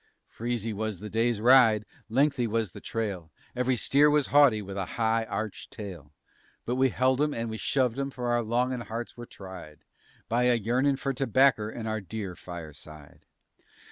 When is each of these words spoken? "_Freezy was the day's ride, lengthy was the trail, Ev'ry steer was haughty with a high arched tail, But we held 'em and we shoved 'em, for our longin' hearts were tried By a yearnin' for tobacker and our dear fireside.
"_Freezy 0.35 0.73
was 0.73 0.99
the 0.99 1.11
day's 1.11 1.39
ride, 1.39 1.85
lengthy 2.09 2.47
was 2.47 2.71
the 2.71 2.81
trail, 2.81 3.31
Ev'ry 3.55 3.75
steer 3.75 4.09
was 4.09 4.25
haughty 4.33 4.59
with 4.59 4.75
a 4.75 4.85
high 4.97 5.25
arched 5.25 5.69
tail, 5.71 6.11
But 6.65 6.75
we 6.75 6.89
held 6.89 7.21
'em 7.21 7.35
and 7.35 7.51
we 7.51 7.57
shoved 7.57 7.99
'em, 7.99 8.09
for 8.09 8.29
our 8.29 8.41
longin' 8.41 8.81
hearts 8.81 9.15
were 9.15 9.27
tried 9.27 9.81
By 10.27 10.45
a 10.45 10.55
yearnin' 10.55 10.95
for 10.95 11.13
tobacker 11.13 11.69
and 11.69 11.87
our 11.87 12.01
dear 12.01 12.35
fireside. 12.35 13.27